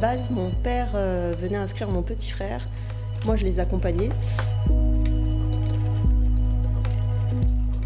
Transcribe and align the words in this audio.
Base, 0.00 0.30
mon 0.30 0.50
père 0.50 0.90
euh, 0.94 1.34
venait 1.36 1.56
inscrire 1.56 1.88
mon 1.88 2.02
petit 2.02 2.30
frère. 2.30 2.68
Moi, 3.24 3.34
je 3.34 3.44
les 3.44 3.58
accompagnais. 3.58 4.10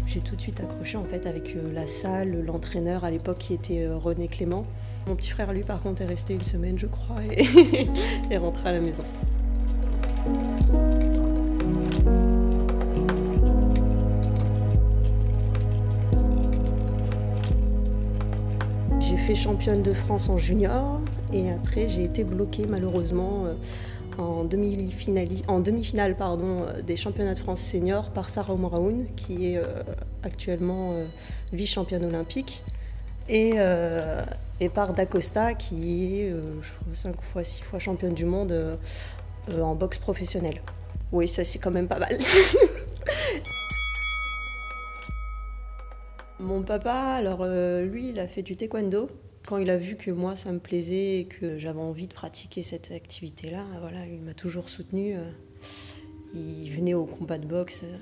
J'ai 0.05 0.19
tout 0.19 0.35
de 0.35 0.41
suite 0.41 0.59
accroché 0.59 0.95
en 0.95 1.05
fait 1.05 1.25
avec 1.25 1.55
euh, 1.55 1.73
la 1.73 1.87
salle, 1.87 2.45
l'entraîneur 2.45 3.03
à 3.03 3.09
l'époque 3.09 3.39
qui 3.39 3.55
était 3.55 3.85
euh, 3.85 3.97
René 3.97 4.27
Clément. 4.27 4.67
Mon 5.07 5.15
petit 5.15 5.31
frère, 5.31 5.51
lui, 5.53 5.63
par 5.63 5.81
contre, 5.81 6.03
est 6.03 6.05
resté 6.05 6.35
une 6.35 6.43
semaine, 6.43 6.77
je 6.77 6.85
crois, 6.85 7.23
et 7.23 7.47
est 8.29 8.37
rentré 8.37 8.69
à 8.69 8.73
la 8.73 8.79
maison. 8.79 9.03
J'ai 19.13 19.19
fait 19.19 19.35
championne 19.35 19.83
de 19.83 19.93
France 19.93 20.27
en 20.27 20.39
junior 20.39 20.99
et 21.31 21.51
après 21.51 21.87
j'ai 21.87 22.03
été 22.03 22.23
bloquée 22.23 22.65
malheureusement 22.65 23.45
euh, 23.45 23.53
en 24.17 24.43
demi-finale 24.43 26.15
euh, 26.19 26.81
des 26.81 26.97
championnats 26.97 27.35
de 27.35 27.39
France 27.39 27.61
senior 27.61 28.09
par 28.09 28.31
Sarah 28.31 28.55
Omraoun 28.55 29.05
qui 29.15 29.51
est 29.51 29.57
euh, 29.57 29.83
actuellement 30.23 30.95
vice-championne 31.51 32.05
olympique 32.05 32.63
et, 33.29 33.53
et 34.59 34.69
par 34.69 34.95
Dacosta 34.95 35.53
qui 35.53 36.19
est 36.19 36.33
5 36.93 37.21
fois, 37.21 37.43
6 37.43 37.61
fois 37.61 37.77
championne 37.77 38.15
du 38.15 38.25
monde 38.25 38.79
en 39.61 39.75
boxe 39.75 39.99
professionnelle. 39.99 40.59
Oui, 41.11 41.27
ça 41.27 41.43
c'est 41.43 41.59
quand 41.59 41.69
même 41.69 41.87
pas 41.87 41.99
mal. 41.99 42.17
Mon 46.39 46.63
papa, 46.63 46.93
alors 46.93 47.39
euh, 47.41 47.85
lui, 47.85 48.09
il 48.09 48.19
a 48.19 48.27
fait 48.27 48.41
du 48.41 48.55
taekwondo. 48.55 49.07
Quand 49.45 49.57
il 49.57 49.69
a 49.69 49.77
vu 49.77 49.95
que 49.95 50.09
moi, 50.09 50.35
ça 50.35 50.51
me 50.51 50.59
plaisait 50.59 51.19
et 51.19 51.25
que 51.25 51.59
j'avais 51.59 51.79
envie 51.79 52.07
de 52.07 52.13
pratiquer 52.13 52.63
cette 52.63 52.91
activité-là, 52.91 53.65
voilà, 53.81 54.05
il 54.05 54.21
m'a 54.21 54.33
toujours 54.33 54.69
soutenu. 54.69 55.15
Euh, 55.15 55.31
il 56.33 56.71
venait 56.71 56.95
au 56.95 57.05
combat 57.05 57.37
de 57.37 57.45
boxe. 57.45 57.83
Euh, 57.83 57.97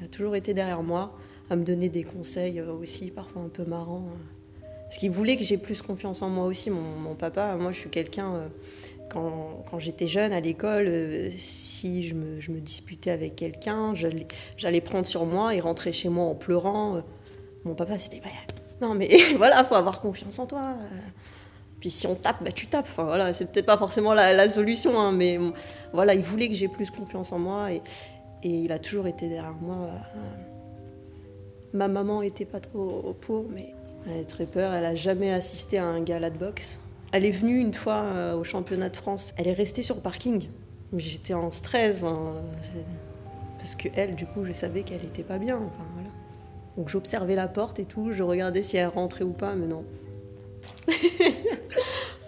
il 0.00 0.06
a 0.06 0.08
toujours 0.08 0.36
été 0.36 0.54
derrière 0.54 0.82
moi, 0.82 1.18
à 1.50 1.56
me 1.56 1.64
donner 1.64 1.90
des 1.90 2.02
conseils 2.02 2.62
aussi, 2.62 3.10
parfois 3.10 3.42
un 3.42 3.48
peu 3.48 3.64
marrants. 3.64 4.08
Parce 4.84 4.96
qu'il 4.96 5.10
voulait 5.10 5.36
que 5.36 5.44
j'ai 5.44 5.58
plus 5.58 5.82
confiance 5.82 6.22
en 6.22 6.30
moi 6.30 6.46
aussi, 6.46 6.70
mon, 6.70 7.14
papa. 7.14 7.56
Moi, 7.56 7.72
je 7.72 7.80
suis 7.80 7.90
quelqu'un, 7.90 8.48
quand, 9.10 9.78
j'étais 9.78 10.06
jeune 10.06 10.32
à 10.32 10.40
l'école, 10.40 11.30
si 11.36 12.04
je 12.04 12.14
me, 12.14 12.40
je 12.40 12.52
me, 12.52 12.60
disputais 12.60 13.10
avec 13.10 13.36
quelqu'un, 13.36 13.92
j'allais 14.56 14.80
prendre 14.80 15.04
sur 15.04 15.26
moi 15.26 15.54
et 15.54 15.60
rentrer 15.60 15.92
chez 15.92 16.08
moi 16.08 16.24
en 16.24 16.34
pleurant. 16.34 17.02
Mon 17.64 17.74
papa, 17.74 17.98
c'était 17.98 18.20
non, 18.80 18.94
mais 18.94 19.08
voilà, 19.36 19.64
faut 19.64 19.74
avoir 19.74 20.00
confiance 20.00 20.38
en 20.38 20.46
toi. 20.46 20.74
Puis 21.80 21.90
si 21.90 22.06
on 22.06 22.14
tape, 22.14 22.42
bah, 22.42 22.52
tu 22.52 22.66
tapes. 22.66 22.86
Enfin, 22.88 23.04
voilà, 23.04 23.32
c'est 23.32 23.46
peut-être 23.46 23.66
pas 23.66 23.76
forcément 23.76 24.14
la, 24.14 24.48
solution, 24.48 24.98
hein, 24.98 25.12
mais 25.12 25.38
voilà, 25.92 26.14
il 26.14 26.22
voulait 26.22 26.48
que 26.48 26.54
j'ai 26.54 26.68
plus 26.68 26.90
confiance 26.90 27.32
en 27.32 27.38
moi 27.38 27.72
et, 27.72 27.82
il 28.44 28.70
a 28.70 28.78
toujours 28.78 29.08
été 29.08 29.28
derrière 29.28 29.54
moi. 29.60 29.90
Ma 31.72 31.88
maman 31.88 32.22
était 32.22 32.44
pas 32.44 32.60
trop 32.60 33.16
pour, 33.20 33.46
mais 33.52 33.74
elle 34.06 34.12
avait 34.12 34.24
très 34.24 34.46
peur. 34.46 34.72
Elle 34.72 34.84
a 34.84 34.94
jamais 34.94 35.32
assisté 35.32 35.78
à 35.78 35.84
un 35.84 36.00
gala 36.00 36.30
de 36.30 36.38
boxe. 36.38 36.78
Elle 37.10 37.24
est 37.24 37.32
venue 37.32 37.58
une 37.58 37.74
fois 37.74 38.02
euh, 38.04 38.36
au 38.36 38.44
championnat 38.44 38.90
de 38.90 38.96
France. 38.96 39.34
Elle 39.36 39.48
est 39.48 39.54
restée 39.54 39.82
sur 39.82 39.96
le 39.96 40.02
parking. 40.02 40.48
J'étais 40.96 41.34
en 41.34 41.50
stress, 41.50 42.02
parce 43.58 43.74
que 43.74 43.88
elle, 43.96 44.14
du 44.14 44.24
coup, 44.24 44.44
je 44.44 44.52
savais 44.52 44.84
qu'elle 44.84 45.04
était 45.04 45.24
pas 45.24 45.38
bien. 45.38 45.56
Enfin. 45.56 45.97
Donc 46.78 46.90
j'observais 46.90 47.34
la 47.34 47.48
porte 47.48 47.80
et 47.80 47.84
tout, 47.84 48.12
je 48.12 48.22
regardais 48.22 48.62
si 48.62 48.76
elle 48.76 48.86
rentrait 48.86 49.24
ou 49.24 49.32
pas, 49.32 49.56
mais 49.56 49.66
non. 49.66 49.84
ouais, 50.88 51.08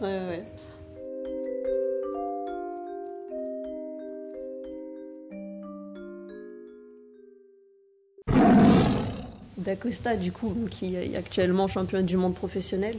ouais. 0.01 0.45
D'Acosta, 9.57 10.17
du 10.17 10.33
coup, 10.33 10.53
qui 10.69 10.97
est 10.97 11.17
actuellement 11.17 11.69
championne 11.69 12.05
du 12.05 12.17
monde 12.17 12.35
professionnel, 12.35 12.97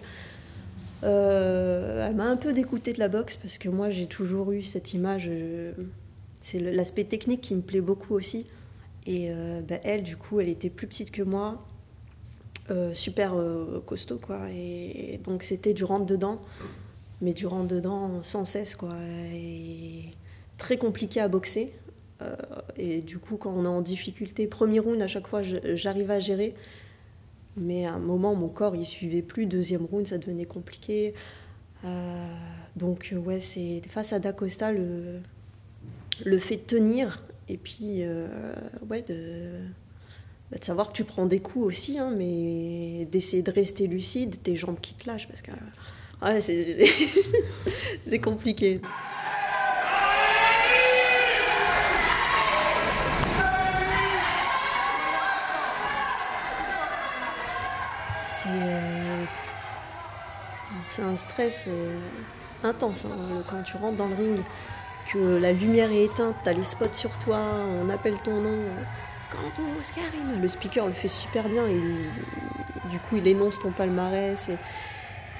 euh, 1.03 2.07
elle 2.07 2.15
m'a 2.15 2.27
un 2.27 2.37
peu 2.37 2.53
dégoûtée 2.53 2.93
de 2.93 2.99
la 2.99 3.09
boxe 3.09 3.35
parce 3.35 3.57
que 3.57 3.67
moi 3.67 3.89
j'ai 3.89 4.05
toujours 4.05 4.53
eu 4.53 4.61
cette 4.61 4.93
image. 4.93 5.27
Euh, 5.29 5.73
c'est 6.39 6.59
l'aspect 6.59 7.03
technique 7.03 7.41
qui 7.41 7.55
me 7.55 7.61
plaît 7.61 7.81
beaucoup 7.81 8.13
aussi. 8.13 8.45
Et 9.07 9.27
euh, 9.31 9.61
bah, 9.61 9.79
elle, 9.83 10.03
du 10.03 10.15
coup, 10.15 10.39
elle 10.39 10.49
était 10.49 10.69
plus 10.69 10.87
petite 10.87 11.11
que 11.11 11.23
moi, 11.23 11.63
euh, 12.69 12.93
super 12.93 13.33
euh, 13.35 13.81
costaud, 13.85 14.19
quoi. 14.19 14.39
Et, 14.51 15.19
donc 15.23 15.43
c'était 15.43 15.73
du 15.73 15.83
rentre-dedans, 15.83 16.39
mais 17.21 17.33
du 17.33 17.47
rentre-dedans 17.47 18.21
sans 18.23 18.45
cesse, 18.45 18.75
quoi. 18.75 18.95
Et 19.33 20.05
très 20.57 20.77
compliqué 20.77 21.19
à 21.19 21.27
boxer. 21.27 21.73
et 22.77 23.01
du 23.01 23.17
coup, 23.17 23.37
quand 23.37 23.51
on 23.51 23.65
est 23.65 23.67
en 23.67 23.81
difficulté, 23.81 24.47
premier 24.47 24.79
round, 24.79 25.01
à 25.01 25.07
chaque 25.07 25.27
fois, 25.27 25.41
j'arrive 25.43 26.11
à 26.11 26.19
gérer. 26.19 26.53
Mais 27.57 27.85
à 27.85 27.93
un 27.95 27.99
moment, 27.99 28.35
mon 28.35 28.47
corps, 28.47 28.75
il 28.75 28.85
suivait 28.85 29.23
plus. 29.23 29.45
Deuxième 29.45 29.85
round, 29.85 30.05
ça 30.07 30.17
devenait 30.19 30.45
compliqué. 30.45 31.13
donc, 32.75 33.15
ouais, 33.25 33.39
c'est 33.39 33.81
face 33.89 34.13
à 34.13 34.19
Dacosta, 34.19 34.71
le, 34.71 35.19
le 36.23 36.37
fait 36.37 36.57
de 36.57 36.61
tenir 36.61 37.23
et 37.51 37.57
puis, 37.57 38.03
euh, 38.03 38.27
ouais, 38.89 39.03
bah, 39.07 39.13
de, 39.13 40.63
savoir 40.63 40.87
que 40.89 40.93
tu 40.93 41.03
prends 41.03 41.25
des 41.25 41.39
coups 41.39 41.65
aussi, 41.65 41.99
hein, 41.99 42.13
mais 42.15 43.07
d'essayer 43.11 43.43
de 43.43 43.51
rester 43.51 43.87
lucide, 43.87 44.41
tes 44.41 44.55
jambes 44.55 44.79
qui 44.79 44.93
te 44.93 45.07
lâchent, 45.07 45.27
parce 45.27 45.41
que 45.41 45.51
ouais, 46.23 46.41
c'est 46.41 48.19
compliqué. 48.21 48.81
Euh, 58.47 59.25
c'est 60.89 61.03
un 61.03 61.15
stress 61.15 61.65
euh, 61.67 61.99
intense 62.63 63.05
hein, 63.05 63.43
quand 63.49 63.61
tu 63.63 63.77
rentres 63.77 63.97
dans 63.97 64.07
le 64.07 64.15
ring 64.15 64.39
la 65.19 65.51
lumière 65.51 65.91
est 65.91 66.05
éteinte, 66.05 66.35
t'as 66.43 66.53
les 66.53 66.63
spots 66.63 66.93
sur 66.93 67.17
toi, 67.17 67.39
on 67.83 67.89
appelle 67.89 68.15
ton 68.23 68.41
nom. 68.41 68.57
Quanto 69.31 69.63
Karim. 69.95 70.41
Le 70.41 70.47
speaker 70.47 70.85
le 70.87 70.91
fait 70.91 71.07
super 71.07 71.47
bien 71.47 71.65
et 71.65 71.79
du 72.89 72.99
coup 72.99 73.15
il 73.15 73.27
énonce 73.27 73.59
ton 73.59 73.71
palmarès. 73.71 74.49
Et... 74.49 74.57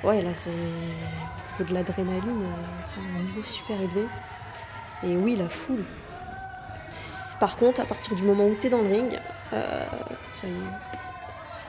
Ouais, 0.03 0.21
là 0.21 0.31
c'est 0.33 0.51
de 1.63 1.73
l'adrénaline, 1.73 2.45
c'est 2.85 2.99
un 2.99 3.21
niveau 3.21 3.43
super 3.43 3.79
élevé. 3.79 4.07
Et 5.03 5.15
oui, 5.15 5.35
la 5.35 5.49
foule. 5.49 5.83
Par 7.39 7.57
contre, 7.57 7.81
à 7.81 7.85
partir 7.85 8.15
du 8.15 8.23
moment 8.23 8.45
où 8.45 8.55
tu 8.59 8.67
es 8.67 8.69
dans 8.69 8.81
le 8.81 8.89
ring, 8.89 9.19
euh, 9.53 9.85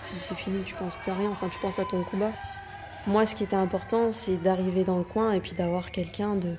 c'est 0.04 0.34
fini, 0.36 0.62
tu 0.64 0.74
penses 0.74 0.96
plus 0.96 1.10
à 1.10 1.14
rien, 1.14 1.30
enfin 1.30 1.48
tu 1.48 1.58
penses 1.58 1.78
à 1.78 1.84
ton 1.84 2.02
combat. 2.02 2.32
Moi, 3.06 3.26
ce 3.26 3.34
qui 3.34 3.44
était 3.44 3.56
important, 3.56 4.12
c'est 4.12 4.36
d'arriver 4.36 4.84
dans 4.84 4.98
le 4.98 5.04
coin 5.04 5.32
et 5.32 5.40
puis 5.40 5.54
d'avoir 5.54 5.90
quelqu'un 5.90 6.36
de, 6.36 6.56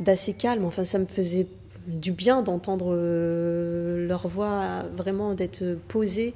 d'assez 0.00 0.34
calme. 0.34 0.64
Enfin, 0.64 0.84
ça 0.84 0.98
me 0.98 1.06
faisait 1.06 1.46
du 1.86 2.12
bien 2.12 2.42
d'entendre 2.42 2.94
euh, 2.96 4.06
leur 4.06 4.28
voix, 4.28 4.84
vraiment 4.96 5.34
d'être 5.34 5.78
posée. 5.88 6.34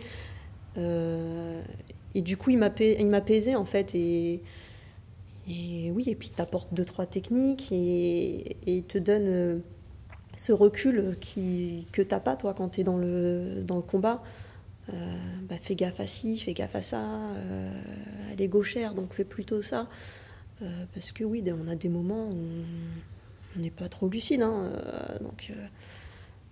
Euh, 0.77 1.61
et 2.15 2.23
du 2.23 2.37
coup, 2.37 2.51
il 2.51 2.59
m'apaisait 2.59 3.55
en 3.55 3.65
fait. 3.65 3.95
Et, 3.95 4.43
et 5.49 5.91
oui, 5.91 6.05
et 6.07 6.15
puis 6.15 6.31
t'apporte 6.31 6.73
deux, 6.75 6.85
trois 6.85 7.07
techniques 7.07 7.73
et, 7.73 8.57
il 8.67 8.85
te 8.85 8.99
donne 8.99 9.27
euh, 9.27 9.59
ce 10.37 10.53
recul 10.53 11.17
qui, 11.21 11.87
que 11.93 12.03
t'as 12.03 12.21
pas 12.21 12.37
toi 12.37 12.55
quand 12.55 12.71
tu 12.71 12.81
es 12.83 12.85
dans 12.85 12.99
le, 12.99 13.63
dans 13.65 13.77
le 13.77 13.83
combat. 13.83 14.23
bah, 15.49 15.57
fais 15.61 15.75
gaffe 15.75 16.01
à 16.01 16.07
ci, 16.07 16.39
fais 16.39 16.55
gaffe 16.55 16.77
à 16.77 16.83
ça. 16.83 17.05
elle 18.33 18.41
est 18.41 18.49
gauchère, 18.49 18.95
donc 18.95 19.13
fais 19.13 19.25
plutôt 19.25 19.63
ça. 19.63 19.89
parce 20.95 21.13
que 21.13 21.25
oui, 21.25 21.43
on 21.53 21.69
a 21.69 21.75
des 21.75 21.89
moments 21.89 22.29
où 22.29 22.37
on 23.57 23.61
n'est 23.61 23.71
pas 23.71 23.89
trop 23.89 24.09
lucide. 24.09 24.43
Hein, 24.43 24.53
euh, 24.53 25.19
donc, 25.21 25.49
euh, 25.51 25.67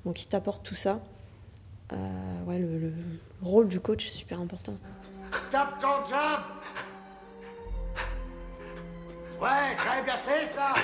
donc 0.05 0.23
il 0.23 0.27
t'apporte 0.27 0.65
tout 0.65 0.75
ça. 0.75 1.01
Euh, 1.93 2.45
ouais, 2.47 2.59
le, 2.59 2.93
rôle 3.43 3.69
du 3.69 3.81
coach 3.81 4.07
est 4.07 4.11
super 4.11 4.41
important. 4.41 4.75
Tape 5.51 5.81
ton 5.81 6.05
job 6.09 6.41
Ouais, 9.41 9.77
très 9.77 10.03
bien, 10.03 10.15
c'est 10.17 10.47
ça 10.47 10.75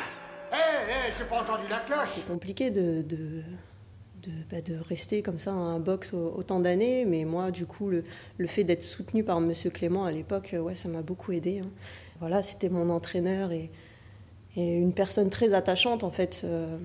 Hé, 0.52 1.08
hé, 1.08 1.12
j'ai 1.16 1.24
pas 1.24 1.40
entendu 1.40 1.62
la 1.70 1.80
cloche 1.80 2.10
C'est 2.14 2.26
compliqué 2.26 2.70
de, 2.70 3.00
de, 3.00 3.42
de, 4.22 4.30
bah, 4.50 4.60
de, 4.60 4.76
rester 4.76 5.22
comme 5.22 5.38
ça 5.38 5.54
en 5.54 5.80
boxe 5.80 6.12
autant 6.12 6.60
d'années, 6.60 7.06
mais 7.06 7.24
moi, 7.24 7.50
du 7.50 7.64
coup, 7.64 7.88
le, 7.88 8.04
le 8.36 8.46
fait 8.46 8.62
d'être 8.62 8.82
soutenu 8.82 9.24
par 9.24 9.40
Monsieur 9.40 9.70
Clément 9.70 10.04
à 10.04 10.12
l'époque, 10.12 10.54
ouais, 10.58 10.74
ça 10.74 10.88
m'a 10.88 11.00
beaucoup 11.00 11.32
aidé. 11.32 11.60
Hein. 11.60 11.70
Voilà, 12.20 12.42
c'était 12.42 12.68
mon 12.68 12.90
entraîneur 12.90 13.52
et 13.52 13.70
et 14.56 14.76
une 14.76 14.92
personne 14.92 15.30
très 15.30 15.54
attachante 15.54 16.04
en 16.04 16.10
fait, 16.10 16.42
euh, 16.44 16.76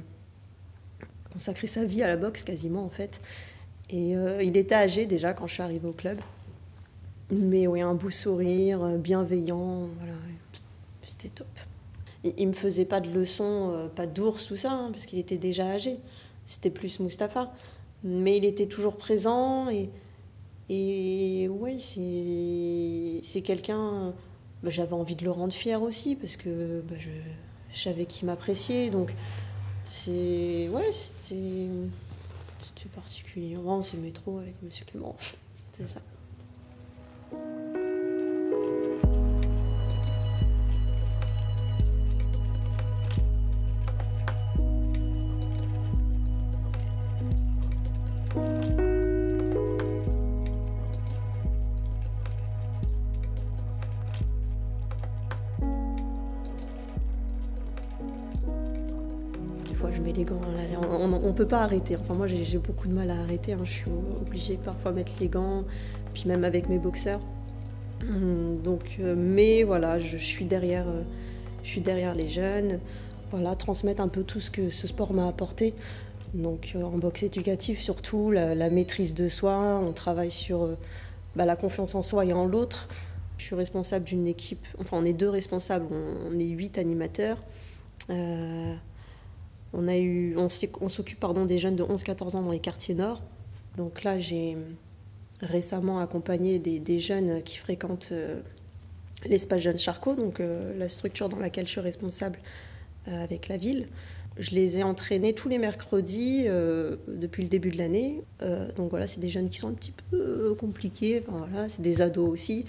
consacré 1.31 1.67
sa 1.67 1.85
vie 1.85 2.03
à 2.03 2.07
la 2.07 2.17
boxe 2.17 2.43
quasiment 2.43 2.83
en 2.83 2.89
fait. 2.89 3.21
Et 3.89 4.15
euh, 4.15 4.43
il 4.43 4.57
était 4.57 4.75
âgé 4.75 5.05
déjà 5.05 5.33
quand 5.33 5.47
je 5.47 5.53
suis 5.53 5.63
arrivée 5.63 5.87
au 5.87 5.93
club, 5.93 6.17
mais 7.31 7.67
oui 7.67 7.81
un 7.81 7.93
beau 7.93 8.09
sourire, 8.09 8.79
bienveillant, 8.97 9.87
voilà, 9.97 10.13
c'était 11.05 11.29
top. 11.29 11.47
il, 12.23 12.47
me 12.47 12.53
faisait 12.53 12.85
pas 12.85 12.99
de 12.99 13.09
leçons, 13.09 13.89
pas 13.95 14.07
d'ours, 14.07 14.47
tout 14.47 14.57
ça, 14.57 14.71
hein, 14.71 14.89
parce 14.91 15.05
qu'il 15.05 15.19
était 15.19 15.37
déjà 15.37 15.67
âgé. 15.71 15.97
C'était 16.47 16.69
plus 16.69 16.99
Mustapha. 17.01 17.53
Mais 18.03 18.37
il 18.37 18.45
était 18.45 18.67
toujours 18.67 18.95
présent 18.95 19.69
et, 19.69 19.89
et 20.69 21.47
ouais, 21.49 21.77
c'est 21.79 23.41
quelqu'un. 23.41 24.13
Bah, 24.63 24.71
j'avais 24.71 24.93
envie 24.93 25.15
de 25.15 25.23
le 25.23 25.31
rendre 25.31 25.53
fier 25.53 25.81
aussi 25.81 26.15
parce 26.15 26.35
que 26.35 26.81
bah, 26.89 26.95
je, 26.97 27.09
je, 27.73 27.79
savais 27.79 28.05
qu'il 28.05 28.25
m'appréciait. 28.27 28.89
Donc, 28.89 29.13
c'est. 29.85 30.69
Ouais, 30.69 30.91
c'était. 30.91 31.67
C'était 32.61 32.89
particulier. 32.89 33.57
c'est 33.83 33.97
le 33.97 34.03
métro 34.03 34.39
avec 34.39 34.55
Monsieur 34.61 34.85
Clément. 34.85 35.15
C'était 35.53 35.87
ça. 35.87 36.01
On 60.81 61.07
ne 61.07 61.31
peut 61.31 61.47
pas 61.47 61.61
arrêter. 61.61 61.95
Enfin, 61.95 62.13
moi, 62.13 62.27
j'ai 62.27 62.57
beaucoup 62.57 62.87
de 62.87 62.93
mal 62.93 63.09
à 63.09 63.19
arrêter. 63.19 63.53
Hein. 63.53 63.61
Je 63.63 63.71
suis 63.71 63.91
obligée 64.21 64.57
parfois 64.63 64.91
de 64.91 64.97
mettre 64.97 65.13
les 65.19 65.29
gants, 65.29 65.63
puis 66.13 66.23
même 66.27 66.43
avec 66.43 66.69
mes 66.69 66.79
boxeurs. 66.79 67.21
Hum, 68.03 68.57
donc, 68.61 68.97
euh, 68.99 69.15
mais 69.17 69.63
voilà, 69.63 69.99
je, 69.99 70.17
suis 70.17 70.45
derrière, 70.45 70.87
euh, 70.87 71.01
je 71.63 71.69
suis 71.69 71.81
derrière 71.81 72.15
les 72.15 72.27
jeunes. 72.27 72.79
Voilà, 73.31 73.55
transmettre 73.55 74.01
un 74.01 74.07
peu 74.07 74.23
tout 74.23 74.39
ce 74.39 74.51
que 74.51 74.69
ce 74.69 74.87
sport 74.87 75.13
m'a 75.13 75.27
apporté. 75.27 75.73
Donc, 76.33 76.73
euh, 76.75 76.83
en 76.83 76.97
boxe 76.97 77.23
éducatif, 77.23 77.81
surtout 77.81 78.31
la, 78.31 78.69
maîtrise 78.69 79.13
de 79.13 79.27
soi. 79.27 79.81
On 79.83 79.91
travaille 79.93 80.31
sur 80.31 80.69
bah, 81.35 81.45
la 81.45 81.55
confiance 81.55 81.95
en 81.95 82.03
soi 82.03 82.25
et 82.25 82.33
en 82.33 82.45
l'autre. 82.45 82.87
Je 83.37 83.43
suis 83.43 83.55
responsable 83.55 84.05
d'une 84.05 84.27
équipe. 84.27 84.65
Enfin, 84.79 84.97
on 84.99 85.05
est 85.05 85.13
deux 85.13 85.29
responsables. 85.29 85.85
On, 85.91 86.39
est 86.39 86.45
huit 86.45 86.77
animateurs. 86.77 87.37
On, 89.73 89.87
on, 89.87 90.89
s'occupe 90.89 91.25
des 91.47 91.57
jeunes 91.57 91.75
de 91.75 91.83
11-14 91.83 92.35
ans 92.35 92.41
dans 92.41 92.51
les 92.51 92.59
quartiers 92.59 92.95
nord. 92.95 93.21
Donc 93.77 94.03
là, 94.03 94.17
j'ai 94.17 94.57
récemment 95.41 95.99
accompagné 95.99 96.59
des, 96.59 96.99
jeunes 96.99 97.41
qui 97.43 97.57
fréquentent 97.57 98.09
euh, 98.11 98.39
l'espace 99.25 99.61
Jeune 99.61 99.77
Charcot, 99.77 100.15
donc 100.15 100.39
euh, 100.39 100.77
la 100.77 100.89
structure 100.89 101.29
dans 101.29 101.39
laquelle 101.39 101.67
je 101.67 101.71
suis 101.71 101.81
responsable 101.81 102.39
euh, 103.07 103.23
avec 103.23 103.47
la 103.47 103.57
ville. 103.57 103.87
Je 104.39 104.51
les 104.51 104.79
ai 104.79 104.83
entraînés 104.83 105.33
tous 105.33 105.49
les 105.49 105.57
mercredis 105.57 106.43
depuis 107.07 107.41
le 107.41 107.49
début 107.49 107.71
de 107.71 107.79
l'année. 107.79 108.21
donc 108.75 108.91
voilà, 108.91 109.07
c'est 109.07 109.19
des 109.19 109.29
jeunes 109.29 109.49
qui 109.49 109.57
sont 109.57 109.69
un 109.69 109.73
petit 109.73 109.93
peu 110.11 110.53
compliqués. 110.53 111.23
voilà, 111.27 111.67
c'est 111.69 111.81
des 111.81 112.03
ados 112.03 112.29
aussi. 112.29 112.65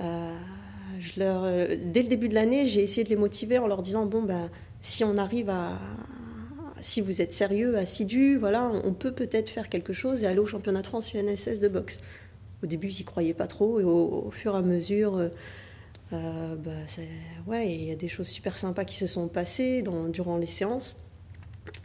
je 0.00 1.20
leur, 1.20 1.44
dès 1.44 2.02
le 2.02 2.08
début 2.08 2.28
de 2.28 2.34
l'année, 2.34 2.66
j'ai 2.66 2.82
essayé 2.82 3.04
de 3.04 3.10
les 3.10 3.16
motiver 3.16 3.58
en 3.60 3.68
leur 3.68 3.80
disant 3.80 4.06
bon 4.06 4.22
bah 4.24 4.48
si 4.80 5.04
on 5.04 5.16
arrive 5.16 5.50
à, 5.50 5.78
si 6.84 7.00
vous 7.00 7.22
êtes 7.22 7.32
sérieux, 7.32 7.78
assidu, 7.78 8.36
voilà, 8.36 8.70
on 8.84 8.92
peut 8.92 9.12
peut-être 9.12 9.48
faire 9.48 9.70
quelque 9.70 9.94
chose 9.94 10.22
et 10.22 10.26
aller 10.26 10.38
au 10.38 10.46
championnat 10.46 10.82
de 10.82 10.86
France 10.86 11.14
UNSS 11.14 11.58
de 11.58 11.68
boxe. 11.68 11.98
Au 12.62 12.66
début, 12.66 12.88
ils 12.88 12.98
n'y 12.98 13.04
croyaient 13.04 13.32
pas 13.32 13.46
trop 13.46 13.80
et 13.80 13.84
au, 13.84 14.30
fur 14.30 14.54
et 14.54 14.58
à 14.58 14.62
mesure, 14.62 15.16
euh, 15.16 15.28
euh, 16.12 16.56
bah, 16.56 16.72
ouais, 17.46 17.74
il 17.74 17.84
y 17.84 17.90
a 17.90 17.96
des 17.96 18.08
choses 18.08 18.28
super 18.28 18.58
sympas 18.58 18.84
qui 18.84 18.96
se 18.96 19.06
sont 19.06 19.28
passées 19.28 19.82
durant 20.10 20.36
les 20.36 20.46
séances. 20.46 20.96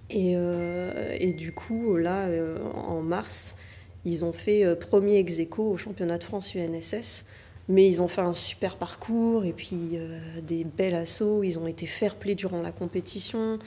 Et, 0.10 0.34
euh, 0.36 1.32
du 1.32 1.54
coup, 1.54 1.96
là, 1.96 2.28
en 2.76 3.02
mars, 3.02 3.56
ils 4.04 4.26
ont 4.26 4.34
fait 4.34 4.76
premier 4.76 5.18
ex 5.20 5.40
au 5.58 5.78
championnat 5.78 6.18
de 6.18 6.24
France 6.24 6.54
UNSS. 6.56 7.24
Mais 7.70 7.88
ils 7.88 8.02
ont 8.02 8.08
fait 8.08 8.22
un 8.22 8.34
super 8.34 8.78
parcours 8.78 9.46
et 9.46 9.54
puis 9.54 10.00
des 10.42 10.64
belles 10.64 10.96
assauts. 10.96 11.44
Ils 11.44 11.60
ont 11.60 11.68
été 11.68 11.86
fair-play 11.86 12.34
durant 12.34 12.62
la 12.64 12.72
compétition. 12.72 13.60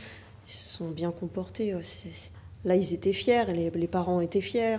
Ils 0.53 0.59
se 0.59 0.77
sont 0.77 0.91
bien 0.91 1.13
comportés. 1.13 1.75
Là, 2.65 2.77
ils 2.77 2.93
étaient 2.93 3.13
fiers, 3.13 3.45
les, 3.55 3.89
parents 3.89 4.21
étaient 4.21 4.43
fiers. 4.43 4.77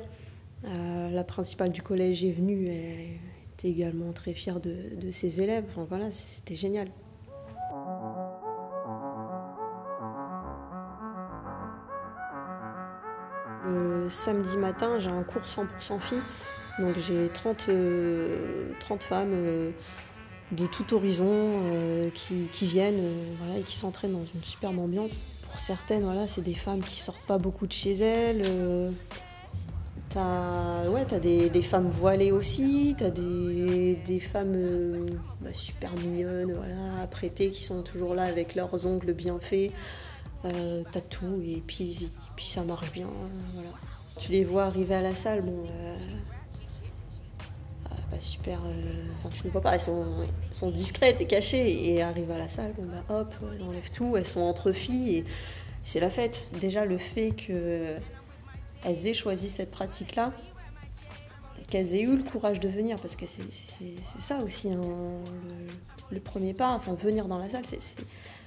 Euh, 0.66 1.10
la 1.10 1.24
principale 1.24 1.72
du 1.72 1.82
collège 1.82 2.24
est 2.24 2.32
venue, 2.32 2.68
elle 2.68 3.18
était 3.54 3.70
également 3.70 4.14
très 4.14 4.34
fière 4.34 4.60
de, 4.60 5.12
ses 5.12 5.42
élèves. 5.42 5.66
Voilà, 5.90 6.12
c'était 6.12 6.56
génial. 6.56 6.90
Le 13.66 14.08
samedi 14.10 14.58
matin, 14.58 15.00
j'ai 15.00 15.10
un 15.10 15.24
cours 15.24 15.42
100% 15.42 16.00
filles. 16.00 16.18
Donc 16.80 16.96
j'ai 17.08 17.30
30, 17.30 17.58
30 17.58 17.70
euh, 17.70 18.74
femmes 19.00 19.32
euh, 19.34 19.72
de 20.52 20.68
tout 20.68 20.94
horizon 20.94 21.60
qui, 22.14 22.48
qui, 22.52 22.68
viennent 22.68 23.36
voilà, 23.40 23.60
et 23.60 23.64
qui 23.64 23.76
s'entraînent 23.76 24.14
dans 24.14 24.26
une 24.26 24.44
superbe 24.44 24.80
ambiance 24.80 25.22
pour 25.54 25.60
certaines, 25.60 26.02
voilà, 26.02 26.28
c'est 26.28 26.42
des 26.42 26.56
femmes 26.56 26.82
qui 26.82 27.00
sortent 27.00 27.28
pas 27.28 27.38
beaucoup 27.38 27.68
de 27.68 27.72
chez 27.72 27.94
elles. 27.94 28.42
Euh, 28.44 28.90
t'as 30.10 30.90
ouais, 30.90 31.06
des, 31.20 31.62
femmes 31.62 31.92
voilées 31.92 32.32
aussi, 32.32 32.96
t'as 32.98 33.12
des, 33.12 34.20
femmes 34.20 34.54
euh, 34.56 35.06
bah, 35.42 35.52
super 35.54 35.92
mignonnes, 35.94 36.54
voilà, 36.54 37.04
apprêtées, 37.04 37.52
qui 37.52 37.64
sont 37.64 37.84
toujours 37.84 38.16
là 38.16 38.24
avec 38.24 38.56
leurs 38.56 38.88
ongles 38.88 39.14
bien 39.14 39.38
faits. 39.40 39.72
Euh, 40.46 40.82
t'as 40.92 41.02
tout, 41.02 41.40
et 41.46 41.62
puis, 41.68 42.10
puis 42.36 42.46
ça 42.48 42.64
marche 42.64 42.92
bien. 42.92 43.10
Tu 44.20 44.32
les 44.32 44.46
vois 44.46 44.64
arriver 44.64 44.96
à 44.96 45.02
la 45.04 45.16
salle, 45.16 45.44
bon, 45.44 45.68
super. 48.20 48.60
Euh, 48.66 49.04
enfin, 49.20 49.30
tu 49.36 49.48
ne 49.48 49.52
vois 49.52 49.62
pas, 49.62 49.76
elles 49.76 49.82
sont, 49.82 50.70
discrètes 50.72 51.22
et 51.22 51.26
cachées 51.26 51.94
et 51.94 52.02
arrivent 52.02 52.32
à 52.32 52.38
la 52.38 52.50
salle, 52.50 52.74
bah 52.78 53.04
hop, 53.10 53.34
elles 53.54 53.64
enlèvent 53.64 53.92
tout, 53.92 54.18
elles 54.18 54.28
sont 54.28 54.42
entre 54.42 54.72
filles 54.72 55.18
et 55.18 55.24
c'est 55.84 56.00
la 56.00 56.10
fête. 56.10 56.48
Déjà, 56.60 56.86
le 56.86 56.98
fait 56.98 57.32
qu'elles 57.32 58.02
aient 58.84 59.14
choisi 59.14 59.50
cette 59.50 59.72
pratique-là, 59.72 60.32
qu'elles 61.70 61.96
aient 61.96 62.02
eu 62.02 62.16
le 62.16 62.24
courage 62.24 62.60
de 62.60 62.70
venir, 62.70 62.98
parce 63.00 63.16
que 63.16 63.26
c'est 63.26 63.42
ça 64.22 64.40
aussi, 64.44 64.72
hein, 64.72 64.82
le, 66.12 66.20
premier 66.20 66.54
pas, 66.54 66.72
enfin 66.72 66.94
venir 66.94 67.28
dans 67.28 67.40
la 67.40 67.50
salle, 67.50 67.64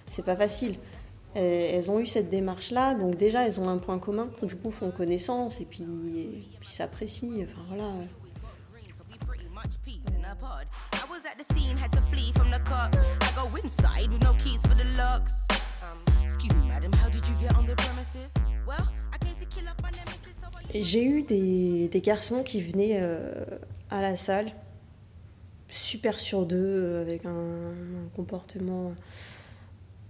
c'est 0.08 0.24
pas 0.24 0.36
facile. 0.36 0.76
Elles 1.34 1.90
ont 1.90 2.00
eu 2.00 2.06
cette 2.06 2.30
démarche-là, 2.30 2.94
donc 2.94 3.16
déjà 3.16 3.46
elles 3.46 3.60
ont 3.60 3.68
un 3.68 3.76
point 3.76 3.98
commun, 3.98 4.28
du 4.42 4.56
coup 4.56 4.70
font 4.70 4.90
connaissance 4.90 5.60
et 5.60 5.66
puis 5.66 6.46
s'apprécient. 6.66 7.44
Enfin 7.44 7.62
voilà, 7.68 7.92
j'ai 20.82 21.04
eu 21.04 21.22
des, 21.22 22.00
garçons 22.00 22.42
qui 22.42 22.60
venaient 22.60 22.98
euh, 23.00 23.44
à 23.90 24.00
la 24.00 24.16
salle, 24.16 24.46
super 25.68 26.20
sur 26.20 26.46
d'eux, 26.46 26.56
euh, 26.56 27.02
avec 27.02 27.26
un, 27.26 27.74
comportement 28.14 28.94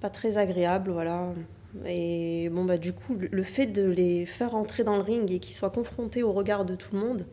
pas 0.00 0.10
très 0.10 0.36
agréable, 0.36 0.90
voilà. 0.90 1.32
Et 1.84 2.48
bon, 2.50 2.64
bah, 2.64 2.78
du 2.78 2.92
coup, 2.92 3.16
le 3.18 3.42
fait 3.42 3.66
de 3.66 3.82
les 3.82 4.26
faire 4.26 4.54
entrer 4.54 4.84
dans 4.84 4.96
le 4.96 5.02
ring 5.02 5.30
et 5.30 5.38
qu'ils 5.38 5.56
soient 5.56 5.70
confrontés 5.70 6.22
au 6.22 6.32
regard 6.32 6.64
de 6.64 6.74
tout 6.74 6.94
le 6.94 7.00
monde, 7.00 7.26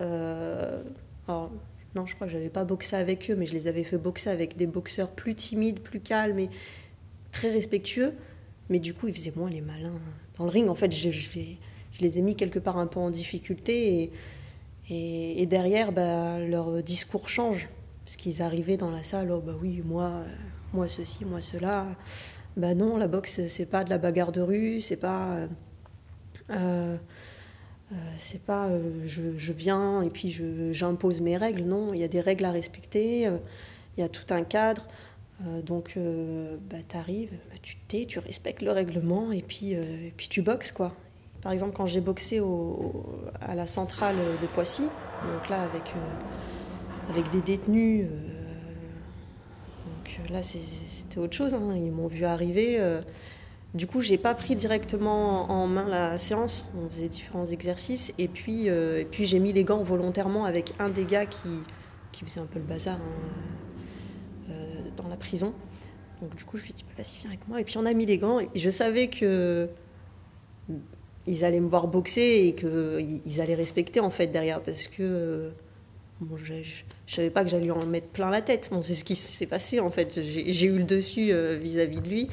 euh, 0.00 0.82
alors, 1.28 1.50
non, 1.94 2.06
je 2.06 2.14
crois 2.14 2.26
que 2.26 2.32
je 2.32 2.38
n'avais 2.38 2.50
pas 2.50 2.64
boxé 2.64 2.96
avec 2.96 3.30
eux, 3.30 3.36
mais 3.36 3.46
je 3.46 3.52
les 3.52 3.66
avais 3.66 3.84
fait 3.84 3.98
boxer 3.98 4.30
avec 4.30 4.56
des 4.56 4.66
boxeurs 4.66 5.10
plus 5.10 5.34
timides, 5.34 5.80
plus 5.80 6.00
calmes 6.00 6.38
et 6.38 6.48
très 7.32 7.50
respectueux. 7.50 8.14
Mais 8.70 8.78
du 8.78 8.94
coup, 8.94 9.08
ils 9.08 9.14
faisaient 9.14 9.32
moins 9.36 9.50
les 9.50 9.60
malins. 9.60 10.00
Dans 10.38 10.44
le 10.44 10.50
ring, 10.50 10.68
en 10.68 10.74
fait, 10.74 10.90
je, 10.92 11.10
les 12.00 12.18
ai 12.18 12.22
mis 12.22 12.34
quelque 12.34 12.58
part 12.58 12.78
un 12.78 12.86
peu 12.86 13.00
en 13.00 13.10
difficulté. 13.10 14.10
Et, 14.88 15.46
derrière, 15.46 15.92
bah, 15.92 16.38
leur 16.38 16.82
discours 16.82 17.28
change. 17.28 17.68
Parce 18.04 18.16
qu'ils 18.16 18.42
arrivaient 18.42 18.76
dans 18.76 18.90
la 18.90 19.02
salle, 19.02 19.30
oh 19.30 19.40
bah 19.40 19.54
oui, 19.60 19.82
moi, 19.84 20.24
moi 20.72 20.88
ceci, 20.88 21.24
moi 21.24 21.40
cela. 21.40 21.86
Bah 22.56 22.74
non, 22.74 22.96
la 22.96 23.06
boxe, 23.06 23.46
c'est 23.46 23.66
pas 23.66 23.84
de 23.84 23.90
la 23.90 23.98
bagarre 23.98 24.32
de 24.32 24.40
rue, 24.40 24.80
c'est 24.80 24.96
pas. 24.96 25.46
Euh, 26.50 26.96
euh, 27.92 27.94
c'est 28.16 28.40
pas 28.40 28.68
euh, 28.68 29.02
je, 29.04 29.52
viens 29.52 30.00
et 30.02 30.08
puis 30.08 30.34
j'impose 30.72 31.20
mes 31.20 31.36
règles, 31.36 31.62
non, 31.62 31.92
il 31.92 32.00
y 32.00 32.04
a 32.04 32.08
des 32.08 32.22
règles 32.22 32.46
à 32.46 32.50
respecter, 32.50 33.26
euh, 33.26 33.36
il 33.96 34.00
y 34.00 34.04
a 34.04 34.08
tout 34.08 34.32
un 34.32 34.44
cadre. 34.44 34.86
donc 35.66 35.98
bah, 36.70 36.78
tu 36.88 36.96
arrives, 36.96 37.32
bah, 37.50 37.56
tu 37.60 37.76
tais, 37.88 38.06
tu 38.06 38.18
respectes 38.18 38.62
le 38.62 38.70
règlement 38.70 39.30
et 39.32 39.42
puis, 39.42 39.72
et 39.72 40.12
puis 40.16 40.28
tu 40.28 40.40
boxes 40.40 40.72
quoi. 40.72 40.94
Par 41.42 41.52
exemple, 41.52 41.74
quand 41.76 41.86
j'ai 41.86 42.00
boxé 42.00 42.40
au, 42.40 43.04
à 43.40 43.54
la 43.54 43.66
centrale 43.66 44.16
de 44.40 44.46
Poissy, 44.46 44.82
donc 44.82 45.48
là 45.50 45.62
avec, 45.62 45.92
avec 47.10 47.30
des 47.30 47.42
détenus, 47.42 48.06
Donc 49.86 50.30
là, 50.30 50.42
c'était 50.42 51.18
autre 51.18 51.34
chose. 51.34 51.52
Hein. 51.52 51.74
Ils 51.76 51.90
m'ont 51.90 52.06
vu 52.06 52.24
arriver. 52.24 52.78
Du 53.74 53.86
coup, 53.86 54.00
j'ai 54.02 54.18
pas 54.18 54.34
pris 54.34 54.54
directement 54.54 55.50
en 55.50 55.66
main 55.66 55.88
la 55.88 56.18
séance. 56.18 56.64
On 56.76 56.88
faisait 56.88 57.08
différents 57.08 57.46
exercices. 57.46 58.12
Et 58.18 58.28
puis, 58.28 58.66
et 58.66 59.06
puis 59.10 59.24
j'ai 59.24 59.38
mis 59.38 59.52
les 59.52 59.64
gants 59.64 59.82
volontairement 59.82 60.44
avec 60.44 60.74
un 60.78 60.90
des 60.90 61.06
gars 61.06 61.24
qui, 61.24 61.48
qui 62.12 62.24
faisait 62.24 62.40
un 62.40 62.46
peu 62.46 62.58
le 62.58 62.66
bazar 62.66 62.98
hein, 64.50 64.54
dans 64.96 65.08
la 65.08 65.16
prison. 65.16 65.54
Donc 66.20 66.36
du 66.36 66.44
coup, 66.44 66.58
je 66.58 66.64
lui 66.64 66.70
ai 66.70 66.74
dit, 66.74 66.84
vas-y, 66.98 67.20
viens 67.22 67.30
avec 67.30 67.48
moi. 67.48 67.62
Et 67.62 67.64
puis 67.64 67.78
on 67.78 67.86
a 67.86 67.94
mis 67.94 68.04
les 68.04 68.18
gants. 68.18 68.40
Et 68.40 68.48
je 68.54 68.68
savais 68.68 69.08
que 69.08 69.70
ils 71.26 71.44
allaient 71.44 71.60
me 71.60 71.68
voir 71.68 71.86
boxer 71.86 72.46
et 72.46 72.54
qu'ils 72.54 73.40
allaient 73.40 73.54
respecter 73.54 74.00
en 74.00 74.10
fait 74.10 74.26
derrière 74.26 74.60
parce 74.60 74.88
que 74.88 75.02
euh, 75.02 75.50
bon, 76.20 76.36
je, 76.36 76.54
ne 76.54 76.62
savais 77.06 77.30
pas 77.30 77.44
que 77.44 77.50
j'allais 77.50 77.70
en 77.70 77.84
mettre 77.86 78.08
plein 78.08 78.30
la 78.30 78.42
tête. 78.42 78.68
Bon, 78.72 78.82
c'est 78.82 78.94
ce 78.94 79.04
qui 79.04 79.16
s'est 79.16 79.46
passé 79.46 79.80
en 79.80 79.90
fait. 79.90 80.20
J'ai 80.20 80.66
eu 80.66 80.78
le 80.78 80.84
dessus 80.84 81.32
euh, 81.32 81.56
vis-à-vis 81.56 82.00
de 82.00 82.08
lui 82.08 82.28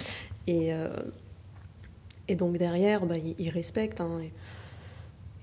et, 0.47 0.73
euh, 0.73 0.89
et 2.29 2.35
donc 2.35 2.57
derrière, 2.57 3.05
bah, 3.05 3.17
ils, 3.17 3.49
respectent. 3.49 3.99
Hein, 3.99 4.21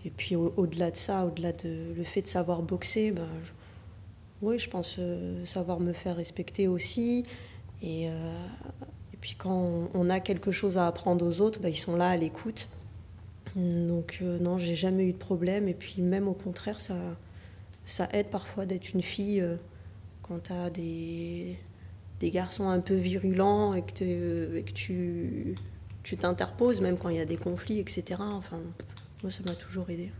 et, 0.04 0.10
puis 0.10 0.36
au-delà 0.36 0.90
de 0.90 0.96
ça, 0.96 1.26
au-delà 1.26 1.52
de 1.52 1.92
le 1.94 2.04
fait 2.04 2.22
de 2.22 2.26
savoir 2.26 2.62
boxer, 2.62 3.10
bah, 3.10 3.26
je, 3.44 3.50
oui, 4.40 4.58
je 4.58 4.70
pense 4.70 4.98
savoir 5.44 5.80
me 5.80 5.92
faire 5.92 6.16
respecter 6.16 6.68
aussi. 6.68 7.24
Et, 7.82 8.04
et 8.06 9.18
puis 9.20 9.34
quand 9.36 9.88
on, 9.92 10.10
a 10.10 10.20
quelque 10.20 10.52
chose 10.52 10.78
à 10.78 10.86
apprendre 10.86 11.26
aux 11.26 11.40
autres, 11.40 11.60
bah, 11.60 11.68
ils 11.68 11.76
sont 11.76 11.96
là 11.96 12.10
à 12.10 12.16
l'écoute. 12.16 12.68
Donc 13.56 14.18
euh, 14.20 14.38
non, 14.38 14.58
j'ai 14.58 14.74
jamais 14.74 15.08
eu 15.08 15.12
de 15.12 15.18
problème. 15.18 15.68
Et 15.68 15.74
puis 15.74 16.02
même 16.02 16.28
au 16.28 16.34
contraire, 16.34 16.80
ça, 16.80 16.94
ça 17.86 18.08
aide 18.12 18.28
parfois 18.28 18.66
d'être 18.66 18.92
une 18.92 19.02
fille 19.02 19.40
euh, 19.40 19.56
quand 20.22 20.44
tu 20.44 20.52
as 20.52 20.68
des, 20.68 21.56
des 22.20 22.30
garçons 22.30 22.68
un 22.68 22.80
peu 22.80 22.94
virulents 22.94 23.72
et 23.72 23.82
que, 23.82 24.60
que 24.60 24.72
tu 24.72 25.54
tu 26.06 26.16
t'interposes, 26.16 26.80
même 26.80 26.98
quand 26.98 27.08
il 27.08 27.16
y 27.16 27.20
a 27.20 27.24
des 27.24 27.36
conflits, 27.36 27.80
etc. 27.80 28.04
Enfin, 28.20 28.60
moi, 29.24 29.32
ça 29.32 29.40
m'a 29.44 29.56
toujours 29.56 29.90
aidé. 29.90 30.12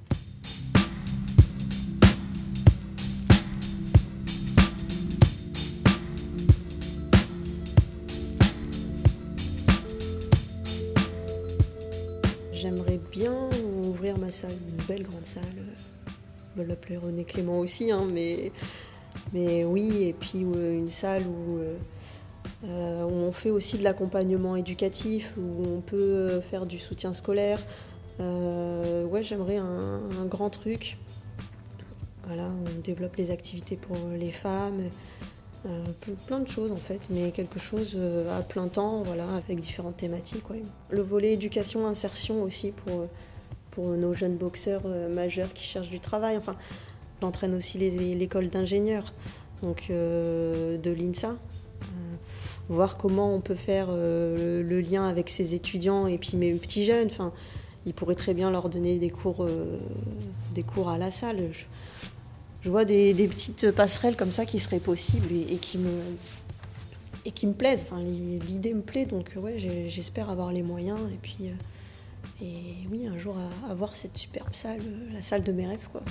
J'aimerais 12.53 12.99
bien 13.13 13.49
ouvrir 13.85 14.19
ma 14.19 14.33
salle, 14.33 14.51
une 14.69 14.85
belle 14.87 15.05
grande 15.05 15.25
salle. 15.25 15.45
Je 16.57 16.63
vais 16.63 16.67
l'appeler 16.67 16.97
René 16.97 17.23
Clément 17.23 17.61
aussi, 17.61 17.93
hein, 17.93 18.09
mais, 18.13 18.51
mais 19.33 19.63
oui, 19.65 20.03
et 20.03 20.15
puis 20.15 20.45
euh, 20.45 20.79
une 20.79 20.91
salle 20.91 21.23
euh, 21.29 21.77
euh, 22.65 23.05
on 23.05 23.33
fait 23.33 23.51
aussi 23.51 23.79
de 23.79 23.85
l'accompagnement 23.85 24.57
éducatif, 24.57 25.35
où 25.37 25.65
on 25.67 25.81
peut 25.81 26.41
faire 26.41 26.67
du 26.67 26.79
soutien 26.79 27.13
scolaire. 27.13 27.65
ouais, 28.19 29.23
j'aimerais 29.23 29.57
un, 29.57 30.27
grand 30.27 30.51
truc. 30.51 30.99
Voilà, 32.27 32.51
on 32.67 32.81
développe 32.81 33.17
les 33.17 33.31
activités 33.31 33.77
pour 33.77 33.97
les 34.19 34.33
femmes. 34.33 34.91
Euh, 35.67 35.85
plein 36.27 36.39
de 36.39 36.47
choses 36.47 36.71
en 36.71 36.77
fait, 36.77 37.01
mais 37.11 37.33
quelque 37.33 37.59
chose 37.59 37.95
euh, 37.97 38.39
à 38.39 38.43
plein 38.43 38.69
temps, 38.69 39.03
voilà, 39.03 39.27
avec 39.35 39.59
différentes 39.59 39.97
thématiques. 39.97 40.45
Le 40.91 41.03
volet 41.03 41.33
éducation, 41.33 41.89
insertion 41.89 42.43
aussi 42.43 42.73
pour, 42.73 43.09
nos 43.79 44.15
jeunes 44.15 44.37
boxeurs 44.37 44.83
euh, 44.87 45.13
majeurs 45.13 45.53
qui 45.53 45.65
cherchent 45.65 45.91
du 45.91 45.99
travail. 45.99 46.37
Enfin, 46.37 46.57
j'entraîne 47.21 47.55
aussi 47.55 47.79
l'école 47.79 48.49
d'ingénieurs, 48.49 49.13
donc 49.63 49.89
de 49.91 50.91
l'INSA. 50.91 51.37
Voir 52.69 52.97
comment 52.97 53.35
on 53.35 53.41
peut 53.41 53.55
faire 53.55 53.89
le, 53.91 54.81
lien 54.81 55.09
avec 55.09 55.29
ces 55.29 55.55
étudiants 55.55 56.07
et 56.07 56.19
puis 56.19 56.37
mes 56.37 56.53
petits 56.55 56.85
jeunes. 56.85 57.07
Enfin, 57.07 57.33
ils 57.87 57.95
pourraient 57.95 58.17
très 58.17 58.35
bien 58.35 58.51
leur 58.51 58.69
donner 58.69 58.99
des 58.99 59.11
cours, 59.11 59.47
des 60.55 60.63
cours 60.63 60.89
à 60.89 60.99
la 60.99 61.11
salle 61.11 61.51
je 62.67 62.71
vois 62.73 62.85
des, 62.85 63.15
petites 63.29 63.71
passerelles 63.71 64.17
comme 64.17 64.33
ça 64.33 64.45
qui 64.45 64.59
seraient 64.59 64.81
possibles 64.81 65.33
et, 65.33 65.55
qui 65.55 65.79
me 65.79 66.01
et 67.25 67.31
qui 67.31 67.47
me 67.47 67.53
plaisent. 67.53 67.85
Enfin, 67.89 68.03
l'idée 68.03 68.75
me 68.75 68.83
plaît, 68.83 69.07
donc 69.07 69.35
ouais, 69.37 69.57
j'espère 69.89 70.31
avoir 70.31 70.51
les 70.51 70.65
moyens 70.65 70.99
et 71.13 71.19
puis 71.23 71.37
euh, 71.43 72.43
et 72.43 72.89
oui, 72.91 73.07
un 73.07 73.19
jour 73.19 73.37
avoir 73.71 73.95
cette 73.95 74.19
superbe 74.19 74.53
salle, 74.53 74.81
euh, 74.81 75.15
la 75.15 75.23
salle 75.23 75.45
de 75.45 75.53
mes 75.53 75.69
rêves, 75.69 75.89
quoi. 75.93 76.03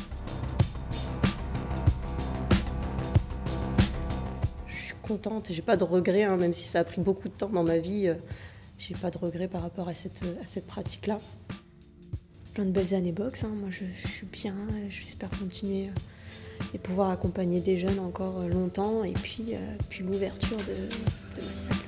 Contente, 5.05 5.47
j'ai 5.51 5.61
pas 5.61 5.77
de 5.77 5.83
regrets, 5.83 6.23
hein, 6.23 6.37
même 6.37 6.53
si 6.53 6.65
ça 6.65 6.79
a 6.79 6.83
pris 6.83 7.01
beaucoup 7.01 7.29
de 7.29 7.33
temps 7.33 7.49
dans 7.49 7.63
ma 7.63 7.77
vie. 7.77 8.07
Euh, 8.07 8.15
j'ai 8.77 8.95
pas 8.95 9.09
de 9.09 9.17
regrets 9.17 9.47
par 9.47 9.61
rapport 9.61 9.87
à 9.87 9.93
cette, 9.93 10.21
à 10.43 10.47
cette 10.47 10.67
pratique-là. 10.67 11.19
Plein 12.53 12.65
de 12.65 12.71
belles 12.71 12.93
années 12.93 13.11
boxe, 13.11 13.43
hein. 13.43 13.53
moi 13.55 13.69
je, 13.69 13.85
suis 14.07 14.27
bien, 14.27 14.55
j'espère 14.89 15.29
continuer 15.29 15.89
et 16.73 16.77
pouvoir 16.77 17.09
accompagner 17.09 17.59
des 17.59 17.77
jeunes 17.77 17.99
encore 17.99 18.41
longtemps 18.47 19.03
et 19.03 19.13
puis, 19.13 19.55
euh, 19.55 19.57
puis 19.89 20.03
l'ouverture 20.03 20.57
de, 20.57 21.41
de 21.41 21.45
ma 21.45 21.55
salle. 21.55 21.84